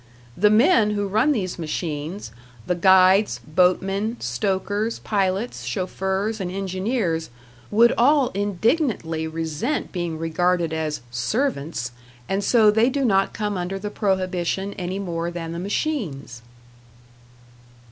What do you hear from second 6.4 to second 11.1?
and engineers would all indignantly resent being regarded as